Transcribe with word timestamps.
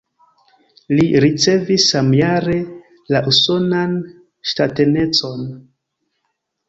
Li 0.99 1.03
ricevis 1.25 1.85
samjare 1.91 2.57
la 3.17 3.21
usonan 3.33 3.95
ŝtatanecon. 4.53 5.45